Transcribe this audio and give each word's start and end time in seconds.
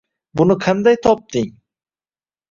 Buni 0.39 0.55
qanday 0.65 0.93
topding 1.07 1.51